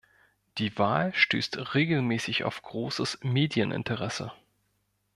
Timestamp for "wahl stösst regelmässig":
0.79-2.43